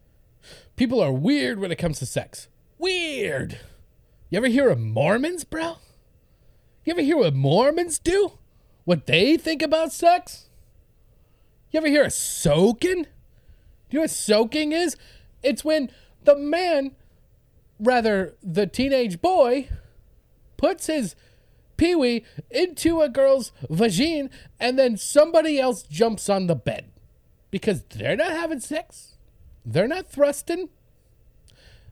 [0.76, 2.48] People are weird when it comes to sex.
[2.78, 3.60] Weird.
[4.30, 5.78] You ever hear of Mormons, bro?
[6.86, 8.34] You ever hear what Mormons do?
[8.86, 10.50] What they think about sex?
[11.72, 13.04] You ever hear of soaking?
[13.04, 13.10] Do
[13.90, 14.96] you know what soaking is?
[15.42, 15.90] It's when
[16.24, 16.96] the man,
[17.80, 19.70] rather the teenage boy,
[20.58, 21.16] puts his
[21.78, 26.92] Pee Wee into a girl's vagine, and then somebody else jumps on the bed
[27.50, 29.16] because they're not having sex,
[29.66, 30.70] they're not thrusting.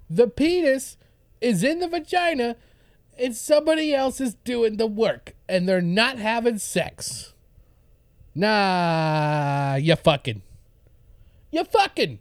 [0.10, 0.97] The penis
[1.42, 2.56] is in the vagina,
[3.20, 7.34] and somebody else is doing the work, and they're not having sex.
[8.36, 10.44] Nah, you fucking.
[11.52, 12.20] You fucking.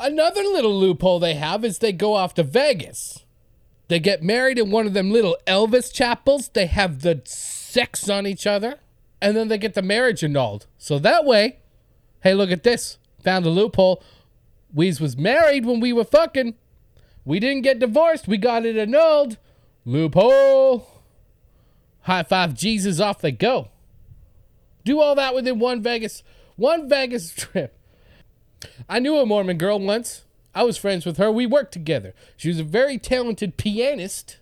[0.00, 3.24] Another little loophole they have is they go off to Vegas.
[3.88, 6.48] They get married in one of them little Elvis chapels.
[6.48, 8.80] They have the sex on each other,
[9.20, 10.66] and then they get the marriage annulled.
[10.78, 11.58] So that way,
[12.22, 12.98] hey, look at this.
[13.22, 14.02] Found a loophole.
[14.74, 16.54] Weez was married when we were fucking.
[17.24, 18.28] We didn't get divorced.
[18.28, 19.38] We got it annulled.
[19.84, 20.86] Loophole.
[22.02, 23.68] High five Jesus, off they go.
[24.84, 26.22] Do all that within one Vegas,
[26.56, 27.78] one Vegas trip.
[28.88, 30.24] I knew a Mormon girl once.
[30.54, 31.32] I was friends with her.
[31.32, 32.14] We worked together.
[32.36, 34.38] She was a very talented pianist,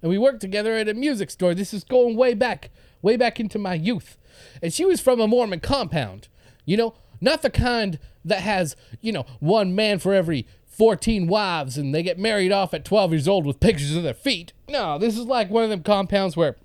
[0.00, 1.54] and we worked together at a music store.
[1.54, 4.16] This is going way back, way back into my youth.
[4.60, 6.28] And she was from a Mormon compound.
[6.64, 11.76] You know, not the kind that has, you know, one man for every 14 wives
[11.76, 14.52] and they get married off at 12 years old with pictures of their feet.
[14.68, 16.56] No, this is like one of them compounds where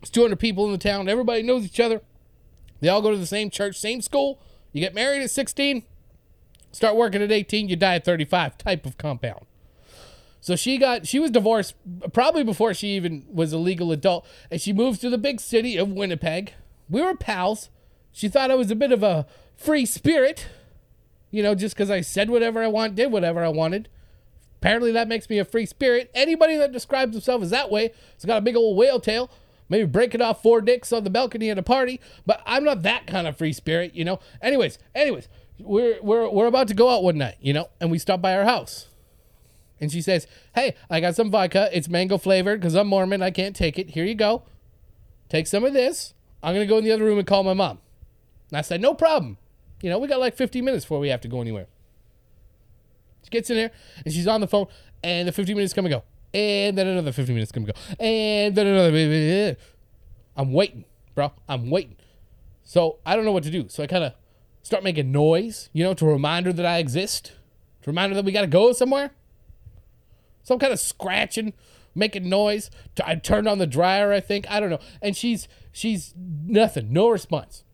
[0.00, 1.08] it's 200 people in the town.
[1.08, 2.02] Everybody knows each other.
[2.80, 4.40] They all go to the same church, same school.
[4.72, 5.82] You get married at 16,
[6.72, 9.46] start working at 18, you die at 35 type of compound.
[10.40, 11.74] So she got she was divorced
[12.12, 15.76] probably before she even was a legal adult and she moved to the big city
[15.76, 16.52] of Winnipeg.
[16.88, 17.70] We were pals.
[18.12, 20.46] She thought I was a bit of a free spirit.
[21.30, 23.88] You know, just cuz I said whatever I want, did whatever I wanted.
[24.60, 26.10] Apparently that makes me a free spirit.
[26.14, 29.30] Anybody that describes themselves as that way has got a big old whale tail
[29.68, 33.06] maybe breaking off four dicks on the balcony at a party, but I'm not that
[33.06, 34.20] kind of free spirit, you know.
[34.40, 37.98] Anyways, anyways, we're we're we're about to go out one night, you know, and we
[37.98, 38.86] stop by our house.
[39.80, 41.68] And she says, "Hey, I got some vodka.
[41.72, 43.22] It's mango flavored because I'm Mormon.
[43.22, 43.90] I can't take it.
[43.90, 44.42] Here you go.
[45.28, 46.14] Take some of this.
[46.42, 47.78] I'm gonna go in the other room and call my mom."
[48.50, 49.38] And I said, "No problem.
[49.80, 51.66] You know, we got like 15 minutes before we have to go anywhere."
[53.22, 53.70] She gets in there
[54.04, 54.66] and she's on the phone,
[55.02, 56.02] and the 15 minutes come and go
[56.34, 58.90] and then another 15 minutes gonna go, and then another.
[58.94, 59.54] Eh.
[60.36, 61.32] I'm waiting, bro.
[61.48, 61.96] I'm waiting.
[62.62, 63.68] So I don't know what to do.
[63.68, 64.12] So I kind of
[64.62, 67.32] start making noise, you know, to remind her that I exist,
[67.82, 69.12] to remind her that we gotta go somewhere.
[70.42, 71.54] So I'm kind of scratching,
[71.94, 72.70] making noise.
[73.04, 74.50] I turned on the dryer, I think.
[74.50, 74.80] I don't know.
[75.00, 77.64] And she's she's nothing, no response.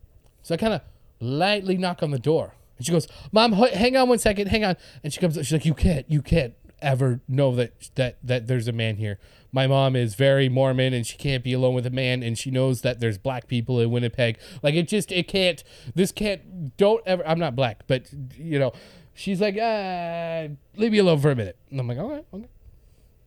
[0.41, 0.81] So I kind of
[1.25, 2.55] lightly knock on the door.
[2.77, 4.75] And she goes, Mom, hang on one second, hang on.
[5.03, 8.67] And she comes, she's like, You can't, you can't ever know that that that there's
[8.67, 9.19] a man here.
[9.51, 12.51] My mom is very Mormon and she can't be alone with a man and she
[12.51, 14.37] knows that there's black people in Winnipeg.
[14.61, 18.73] Like it just it can't this can't don't ever I'm not black, but you know,
[19.13, 21.57] she's like, uh, leave me alone for a minute.
[21.71, 22.47] And I'm like, okay, okay.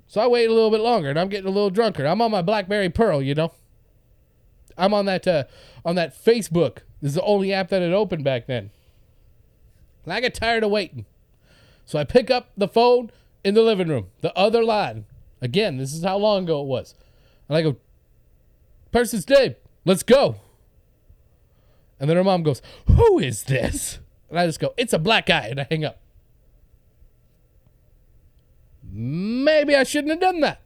[0.07, 2.07] So I wait a little bit longer and I'm getting a little drunker.
[2.07, 3.53] I'm on my Blackberry Pearl, you know.
[4.79, 5.45] I'm on that uh,
[5.85, 6.79] on that Facebook.
[7.03, 8.71] This is the only app that had opened back then.
[10.05, 11.05] And I get tired of waiting.
[11.85, 13.11] So I pick up the phone
[13.45, 15.05] in the living room, the other line.
[15.41, 16.95] Again, this is how long ago it was.
[17.49, 17.77] And I go,
[18.91, 20.37] person's name, let's go.
[22.01, 23.99] And then her mom goes, Who is this?
[24.31, 25.49] And I just go, It's a black guy.
[25.49, 25.99] And I hang up.
[28.91, 30.61] Maybe I shouldn't have done that.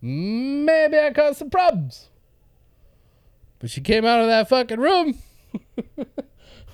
[0.00, 2.08] Maybe I caused some problems.
[3.66, 5.18] She came out of that fucking room.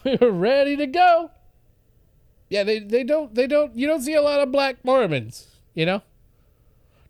[0.04, 1.30] we were ready to go.
[2.48, 5.86] Yeah, they, they don't they don't you don't see a lot of black Mormons, you
[5.86, 6.02] know?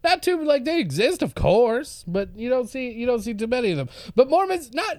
[0.04, 3.46] Not too like they exist, of course, but you don't see you don't see too
[3.46, 3.88] many of them.
[4.14, 4.98] But Mormons not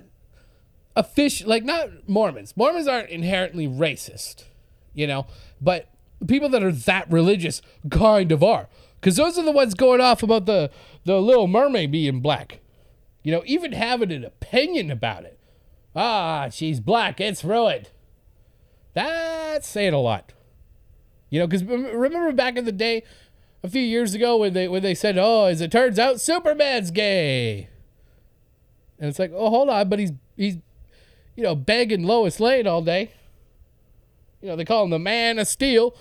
[0.95, 2.55] official like not Mormons.
[2.55, 4.45] Mormons aren't inherently racist,
[4.93, 5.27] you know,
[5.61, 5.89] but
[6.27, 8.67] people that are that religious kind of are.
[9.01, 10.71] Cause those are the ones going off about the
[11.03, 12.59] the little mermaid being black.
[13.23, 15.39] You know, even having an opinion about it.
[15.95, 17.89] Ah, she's black, it's ruined.
[18.93, 20.33] That's saying a lot.
[21.29, 23.03] You know, because remember back in the day,
[23.63, 26.91] a few years ago, when they when they said, "Oh, as it turns out, Superman's
[26.91, 27.69] gay,"
[28.99, 30.57] and it's like, "Oh, hold on," but he's he's,
[31.35, 33.11] you know, begging Lois Lane all day.
[34.41, 35.95] You know, they call him the Man of Steel,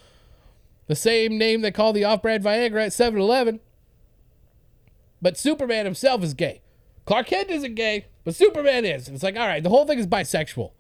[0.89, 3.61] the same name they call the off-brand Viagra at 7-Eleven.
[5.23, 6.62] But Superman himself is gay.
[7.05, 9.09] Clark Kent isn't gay, but Superman is.
[9.09, 10.73] And it's like, all right, the whole thing is bisexual.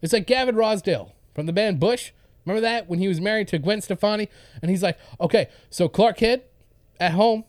[0.00, 2.12] It's like Gavin Rossdale from the band Bush.
[2.44, 4.28] Remember that when he was married to Gwen Stefani?
[4.62, 6.42] And he's like, okay, so Clark Kent
[7.00, 7.44] at home,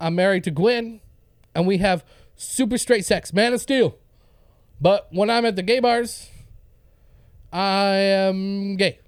[0.00, 1.00] I'm married to Gwen,
[1.54, 2.04] and we have
[2.36, 3.98] super straight sex, man of steel.
[4.80, 6.30] But when I'm at the gay bars,
[7.52, 9.00] I am gay.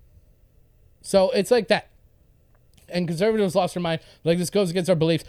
[1.02, 1.90] So it's like that.
[2.88, 4.00] And conservatives lost their mind.
[4.24, 5.24] Like, this goes against our beliefs.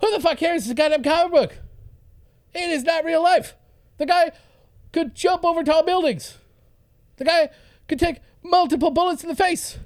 [0.00, 0.62] Who the fuck cares?
[0.62, 1.58] It's a goddamn comic book.
[2.54, 3.54] It is not real life.
[3.98, 4.32] The guy
[4.92, 6.38] could jump over tall buildings.
[7.16, 7.50] The guy
[7.88, 9.78] could take multiple bullets in the face.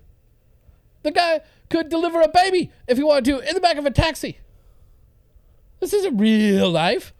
[1.03, 3.91] The guy could deliver a baby if he wanted to in the back of a
[3.91, 4.39] taxi.
[5.81, 7.13] This isn't real life.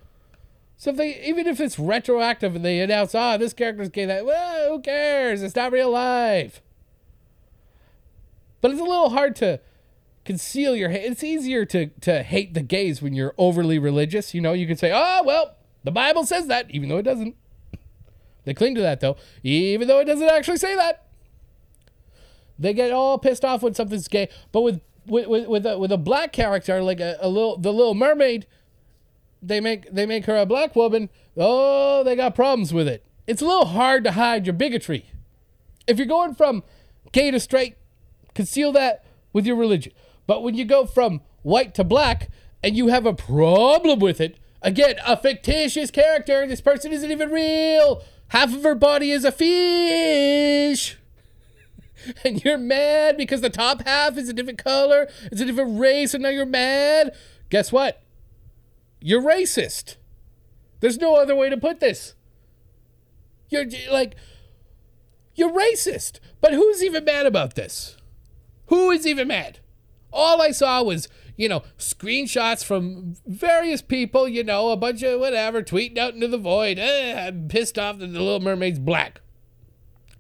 [0.77, 4.25] So if they, even if it's retroactive and they announce, ah, this character's gay, that
[4.25, 5.43] well, who cares?
[5.43, 6.63] It's not real life.
[8.61, 9.61] But it's a little hard to
[10.29, 11.11] conceal your hate.
[11.11, 14.35] It's easier to to hate the gays when you're overly religious.
[14.35, 17.35] You know, you can say, oh well, the Bible says that, even though it doesn't.
[18.45, 21.07] They cling to that though, even though it doesn't actually say that.
[22.59, 25.93] They get all pissed off when something's gay, but with with with, with, a, with
[25.93, 28.47] a black character like a, a little the Little Mermaid
[29.41, 33.03] they make they make her a black woman, oh, they got problems with it.
[33.27, 35.11] It's a little hard to hide your bigotry.
[35.87, 36.65] If you're going from
[37.13, 37.77] gay to straight,
[38.35, 39.93] conceal that with your religion.
[40.29, 42.31] But when you go from white to black
[42.63, 47.31] and you have a problem with it, again, a fictitious character, this person isn't even
[47.31, 48.05] real.
[48.29, 50.97] Half of her body is a fish.
[52.25, 56.15] And you're mad because the top half is a different color, it's a different race,
[56.15, 57.13] and now you're mad.
[57.51, 58.03] Guess what?
[59.01, 59.97] you're racist.
[60.81, 62.15] There's no other way to put this.
[63.49, 64.15] You're like,
[65.35, 66.21] you're racist.
[66.41, 67.97] But who's even mad about this?
[68.67, 69.61] Who is even mad?
[70.13, 75.21] All I saw was, you know, screenshots from various people, you know, a bunch of
[75.21, 76.79] whatever, tweeting out into the void.
[76.79, 79.21] Eh, I'm pissed off that the Little Mermaid's black.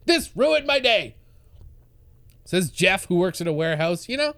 [0.05, 1.17] This ruined my day.
[2.45, 4.35] Says Jeff, who works in a warehouse, you know?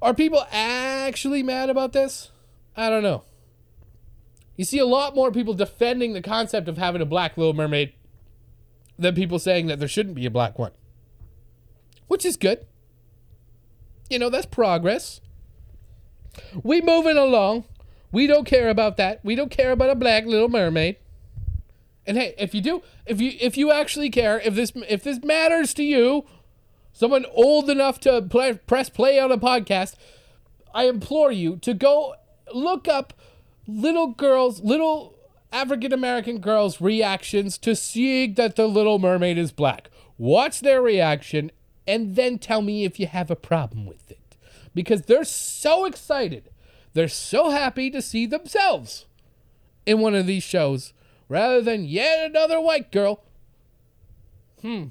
[0.00, 2.30] Are people actually mad about this?
[2.76, 3.24] I don't know.
[4.56, 7.92] You see a lot more people defending the concept of having a black Little Mermaid
[8.98, 10.72] than people saying that there shouldn't be a black one,
[12.08, 12.66] which is good.
[14.08, 15.20] You know, that's progress.
[16.62, 17.64] We moving along.
[18.10, 19.24] We don't care about that.
[19.24, 20.96] We don't care about a black Little Mermaid.
[22.06, 25.22] And hey, if you do, if you if you actually care, if this if this
[25.22, 26.24] matters to you,
[26.92, 28.22] someone old enough to
[28.66, 29.94] press play on a podcast,
[30.72, 32.14] I implore you to go
[32.54, 33.12] look up
[33.66, 35.18] little girls, little
[35.52, 39.90] African American girls' reactions to seeing that the Little Mermaid is black.
[40.16, 41.50] Watch their reaction
[41.88, 44.36] and then tell me if you have a problem with it.
[44.74, 46.50] Because they're so excited.
[46.92, 49.06] They're so happy to see themselves
[49.86, 50.92] in one of these shows
[51.28, 53.24] rather than yet another white girl.
[54.60, 54.88] Hmm.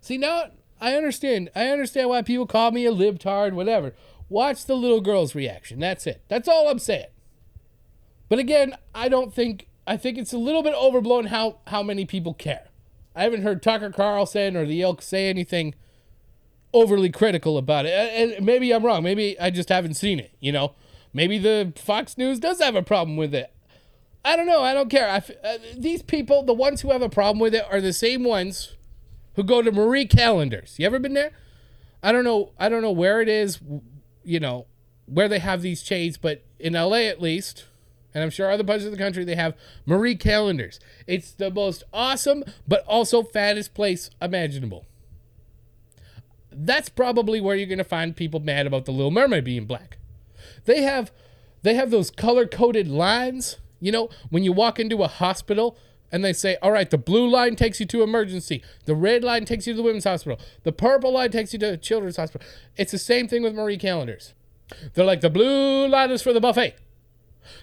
[0.00, 0.46] See, now
[0.80, 1.50] I understand.
[1.54, 3.94] I understand why people call me a libtard, whatever.
[4.28, 5.78] Watch the little girl's reaction.
[5.78, 6.22] That's it.
[6.28, 7.06] That's all I'm saying.
[8.28, 12.04] But again, I don't think I think it's a little bit overblown how how many
[12.04, 12.68] people care.
[13.14, 15.74] I haven't heard Tucker Carlson or the ilk say anything
[16.72, 17.92] overly critical about it.
[17.92, 19.02] And maybe I'm wrong.
[19.02, 20.74] Maybe I just haven't seen it, you know.
[21.12, 23.52] Maybe the Fox News does have a problem with it.
[24.24, 24.62] I don't know.
[24.62, 25.08] I don't care.
[25.08, 28.22] I, uh, these people, the ones who have a problem with it, are the same
[28.22, 28.76] ones
[29.34, 30.78] who go to Marie Callender's.
[30.78, 31.32] You ever been there?
[32.02, 32.52] I don't know.
[32.58, 33.60] I don't know where it is
[34.24, 34.66] you know,
[35.06, 37.66] where they have these chains, but in LA at least,
[38.14, 39.56] and I'm sure other parts of the country, they have
[39.86, 40.80] Marie Callender's.
[41.06, 44.86] It's the most awesome, but also fattest place imaginable.
[46.62, 49.96] That's probably where you're gonna find people mad about the Little Mermaid being black.
[50.66, 51.10] They have,
[51.62, 53.56] they have those color coded lines.
[53.80, 55.78] You know, when you walk into a hospital
[56.12, 59.46] and they say, all right, the blue line takes you to emergency, the red line
[59.46, 62.46] takes you to the women's hospital, the purple line takes you to children's hospital.
[62.76, 64.34] It's the same thing with Marie Callender's.
[64.92, 66.74] They're like, the blue line is for the buffet,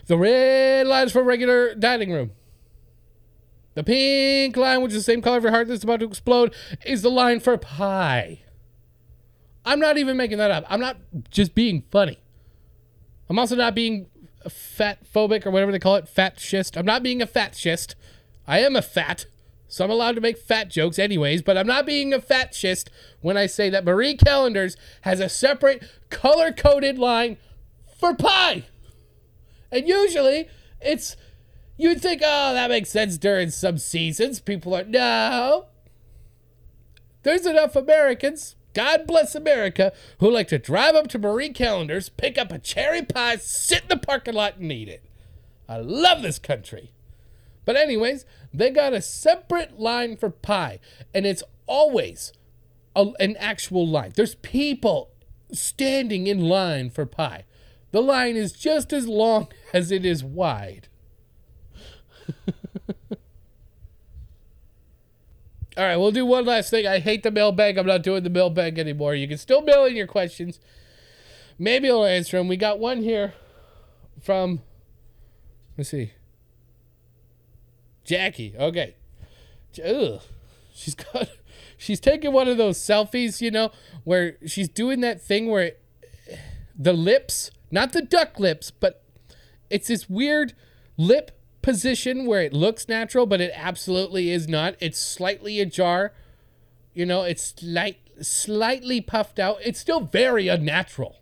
[0.06, 2.32] the red line is for regular dining room.
[3.74, 6.52] The pink line, which is the same color of your heart that's about to explode,
[6.84, 8.40] is the line for pie.
[9.68, 10.64] I'm not even making that up.
[10.70, 10.96] I'm not
[11.30, 12.18] just being funny.
[13.28, 14.06] I'm also not being
[14.48, 16.74] fat phobic or whatever they call it, fat shist.
[16.76, 17.94] I'm not being a fat shist.
[18.46, 19.26] I am a fat,
[19.66, 22.88] so I'm allowed to make fat jokes anyways, but I'm not being a fat shist
[23.20, 27.36] when I say that Marie Callender's has a separate color coded line
[28.00, 28.64] for pie.
[29.70, 30.48] And usually
[30.80, 31.14] it's,
[31.76, 34.40] you'd think, oh, that makes sense during some seasons.
[34.40, 35.66] People are, no.
[37.22, 42.38] There's enough Americans, God bless America, who like to drive up to Marie Callender's, pick
[42.38, 45.02] up a cherry pie, sit in the parking lot, and eat it.
[45.68, 46.92] I love this country.
[47.64, 48.24] But, anyways,
[48.54, 50.78] they got a separate line for pie,
[51.12, 52.32] and it's always
[52.94, 54.12] a, an actual line.
[54.14, 55.10] There's people
[55.50, 57.46] standing in line for pie.
[57.90, 60.86] The line is just as long as it is wide.
[65.78, 66.86] All right, we'll do one last thing.
[66.86, 67.78] I hate the mailbag.
[67.78, 69.14] I'm not doing the mailbag anymore.
[69.14, 70.58] You can still mail in your questions.
[71.58, 72.48] Maybe I'll answer them.
[72.48, 73.34] We got one here
[74.20, 74.60] from
[75.78, 76.10] Let's see.
[78.04, 78.54] Jackie.
[78.58, 78.96] Okay.
[79.82, 80.20] Ugh.
[80.74, 81.28] She's got.
[81.76, 83.70] She's taking one of those selfies, you know,
[84.02, 85.82] where she's doing that thing where it,
[86.76, 89.04] the lips, not the duck lips, but
[89.70, 90.54] it's this weird
[90.96, 91.37] lip
[91.68, 94.74] position where it looks natural, but it absolutely is not.
[94.80, 96.14] It's slightly ajar.
[96.94, 99.58] You know, it's slight, slightly puffed out.
[99.62, 101.16] It's still very unnatural.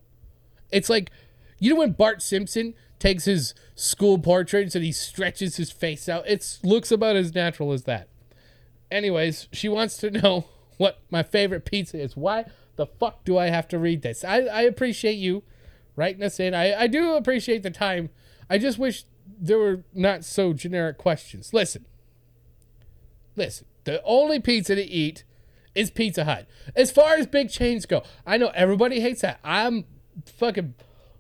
[0.71, 1.11] It's like,
[1.59, 6.29] you know, when Bart Simpson takes his school portraits and he stretches his face out,
[6.29, 8.09] it looks about as natural as that.
[8.89, 10.45] Anyways, she wants to know
[10.77, 12.17] what my favorite pizza is.
[12.17, 12.45] Why
[12.77, 14.23] the fuck do I have to read this?
[14.23, 15.43] I, I appreciate you
[15.97, 16.55] writing us in.
[16.55, 18.11] I, I do appreciate the time.
[18.49, 19.07] I just wish
[19.39, 21.53] there were not so generic questions.
[21.53, 21.87] Listen.
[23.35, 23.67] Listen.
[23.85, 25.25] The only pizza to eat
[25.75, 26.49] is Pizza Hut.
[26.75, 29.39] As far as big chains go, I know everybody hates that.
[29.45, 29.85] I'm
[30.25, 30.75] fucking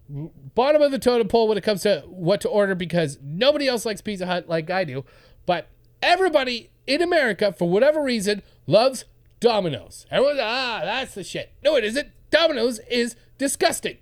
[0.08, 3.84] bottom of the totem pole when it comes to what to order because nobody else
[3.84, 5.04] likes Pizza Hut like I do.
[5.44, 5.68] But
[6.02, 9.04] everybody in America, for whatever reason, loves
[9.40, 10.06] Domino's.
[10.10, 11.52] Everyone's ah, that's the shit.
[11.62, 12.08] No, it isn't.
[12.30, 13.98] Domino's is disgusting.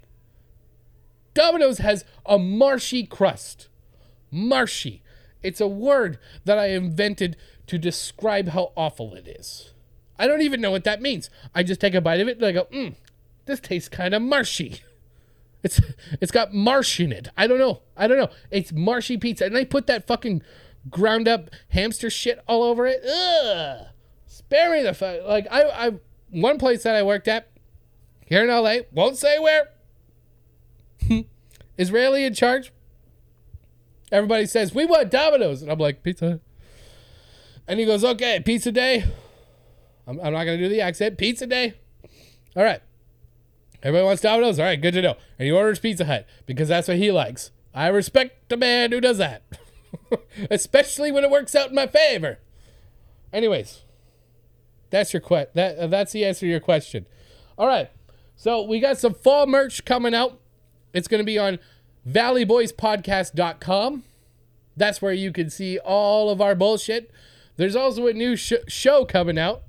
[1.34, 3.68] Domino's has a marshy crust.
[4.34, 5.02] Marshy.
[5.42, 9.72] It's a word that I invented to describe how awful it is.
[10.18, 11.30] I don't even know what that means.
[11.54, 12.96] I just take a bite of it and I go, mmm,
[13.46, 14.80] this tastes kind of marshy.
[15.64, 15.80] It's
[16.20, 17.28] it's got marsh in it.
[17.38, 17.80] I don't know.
[17.96, 18.28] I don't know.
[18.50, 20.42] It's marshy pizza, and they put that fucking
[20.90, 23.02] ground up hamster shit all over it.
[23.02, 23.86] Ugh.
[24.26, 25.24] Spare me the fuck.
[25.26, 25.92] Like I, I,
[26.28, 27.48] one place that I worked at
[28.26, 29.68] here in LA, won't say where.
[31.78, 32.72] Israeli in charge.
[34.14, 36.38] Everybody says we want Domino's, and I'm like pizza.
[37.66, 39.04] And he goes, okay, pizza day.
[40.06, 41.18] I'm, I'm not gonna do the accent.
[41.18, 41.74] Pizza day.
[42.54, 42.80] All right.
[43.82, 44.60] Everybody wants Domino's?
[44.60, 45.16] All right, good to know.
[45.36, 47.50] And he orders Pizza Hut because that's what he likes.
[47.74, 49.42] I respect a man who does that,
[50.50, 52.38] especially when it works out in my favor.
[53.32, 53.82] Anyways,
[54.90, 57.06] that's your que- that uh, that's the answer to your question.
[57.58, 57.90] All right,
[58.36, 60.38] so we got some fall merch coming out.
[60.92, 61.58] It's going to be on
[62.08, 64.04] valleyboyspodcast.com.
[64.76, 67.10] That's where you can see all of our bullshit.
[67.56, 69.62] There's also a new sh- show coming out.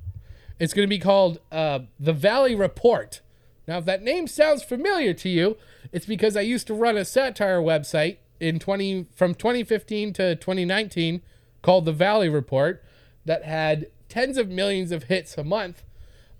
[0.60, 3.22] It's going to be called uh, The Valley Report.
[3.68, 5.58] Now, if that name sounds familiar to you,
[5.92, 11.22] it's because I used to run a satire website in 20 from 2015 to 2019
[11.62, 12.84] called The Valley Report
[13.26, 15.84] that had tens of millions of hits a month.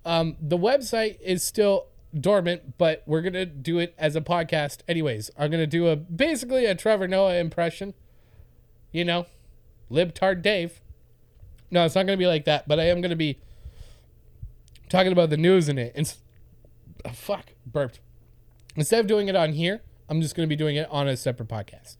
[0.06, 1.88] Um, the website is still
[2.20, 5.30] dormant, but we're gonna do it as a podcast anyways.
[5.38, 7.94] I'm gonna do a basically a Trevor Noah impression.
[8.92, 9.26] You know,
[9.92, 10.82] libtard Dave.
[11.70, 13.40] No, it's not gonna be like that, but I am gonna be
[14.90, 15.94] talking about the news in it.
[15.96, 16.14] And
[17.04, 18.00] oh, fuck, burped.
[18.76, 21.50] Instead of doing it on here, I'm just gonna be doing it on a separate
[21.50, 21.98] podcast.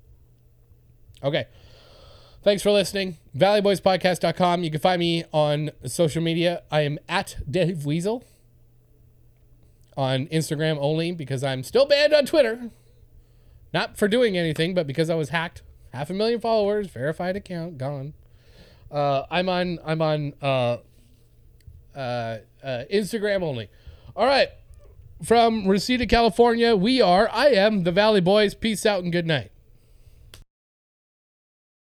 [1.24, 1.48] Okay.
[2.44, 3.18] Thanks for listening.
[3.36, 4.64] ValleyBoysPodcast.com.
[4.64, 6.62] You can find me on social media.
[6.70, 8.24] I am at Dave Weasel
[9.98, 12.72] on Instagram only because I'm still banned on Twitter.
[13.74, 15.62] Not for doing anything, but because I was hacked.
[15.94, 18.14] Half a million followers, verified account, gone.
[18.92, 20.78] Uh, I'm on I'm on uh,
[21.96, 23.70] uh, uh, Instagram only.
[24.16, 24.50] All right.
[25.24, 28.54] From Reseda, California, we are I am the Valley Boys.
[28.54, 29.52] Peace out and good night.